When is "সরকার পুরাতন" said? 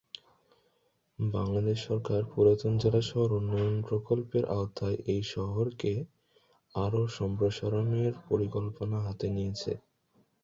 1.87-2.73